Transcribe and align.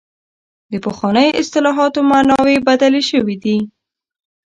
د 0.71 0.73
پخوانیو 0.85 1.37
اصطلاحاتو 1.41 1.99
معناوې 2.11 2.55
بدلې 2.67 3.01
شوې 3.09 3.35
دي. 3.43 3.57